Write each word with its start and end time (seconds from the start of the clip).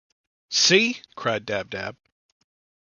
“See!” 0.49 0.99
cried 1.15 1.45
Dab-Dab. 1.45 1.95